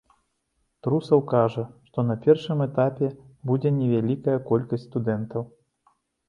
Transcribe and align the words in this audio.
Трусаў 0.85 1.19
кажа, 1.33 1.65
што 1.89 2.05
на 2.11 2.15
першым 2.23 2.63
этапе 2.67 3.11
будзе 3.51 3.73
невялікая 3.77 4.37
колькасць 4.49 4.87
студэнтаў. 4.91 5.47